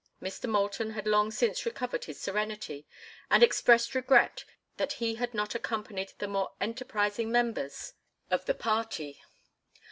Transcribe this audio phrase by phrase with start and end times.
[0.19, 0.49] Mr.
[0.49, 2.87] Moulton had long since recovered his serenity
[3.29, 4.45] and expressed regret
[4.77, 7.93] that he had not accompanied the more enterprising members
[8.31, 9.21] of the party.